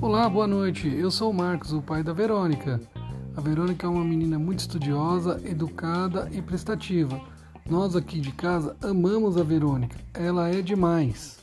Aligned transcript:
Olá, 0.00 0.28
boa 0.28 0.46
noite. 0.46 0.94
Eu 0.94 1.10
sou 1.10 1.30
o 1.30 1.34
Marcos, 1.34 1.72
o 1.72 1.80
pai 1.80 2.02
da 2.02 2.12
Verônica. 2.12 2.78
A 3.34 3.40
Verônica 3.40 3.86
é 3.86 3.90
uma 3.90 4.04
menina 4.04 4.38
muito 4.38 4.60
estudiosa, 4.60 5.40
educada 5.42 6.28
e 6.30 6.42
prestativa. 6.42 7.18
Nós 7.68 7.96
aqui 7.96 8.20
de 8.20 8.30
casa 8.30 8.76
amamos 8.82 9.38
a 9.38 9.42
Verônica. 9.42 9.96
Ela 10.12 10.50
é 10.50 10.60
demais. 10.60 11.38